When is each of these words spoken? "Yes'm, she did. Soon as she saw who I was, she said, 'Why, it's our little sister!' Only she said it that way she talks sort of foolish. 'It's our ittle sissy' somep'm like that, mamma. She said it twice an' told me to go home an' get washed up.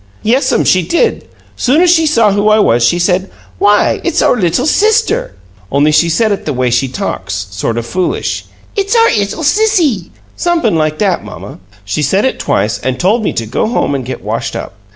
"Yes'm, 0.23 0.63
she 0.63 0.81
did. 0.81 1.27
Soon 1.55 1.79
as 1.79 1.91
she 1.91 2.07
saw 2.07 2.31
who 2.31 2.47
I 2.49 2.57
was, 2.57 2.81
she 2.83 2.97
said, 2.97 3.29
'Why, 3.59 4.01
it's 4.03 4.23
our 4.23 4.35
little 4.35 4.65
sister!' 4.65 5.35
Only 5.71 5.91
she 5.91 6.09
said 6.09 6.31
it 6.31 6.47
that 6.47 6.53
way 6.53 6.71
she 6.71 6.87
talks 6.87 7.45
sort 7.51 7.77
of 7.77 7.85
foolish. 7.85 8.45
'It's 8.75 8.95
our 8.95 9.09
ittle 9.09 9.43
sissy' 9.43 10.09
somep'm 10.35 10.73
like 10.75 10.97
that, 10.97 11.23
mamma. 11.23 11.59
She 11.85 12.01
said 12.01 12.25
it 12.25 12.39
twice 12.39 12.79
an' 12.79 12.97
told 12.97 13.21
me 13.23 13.31
to 13.33 13.45
go 13.45 13.67
home 13.67 13.93
an' 13.93 14.01
get 14.01 14.23
washed 14.23 14.55
up. 14.55 14.73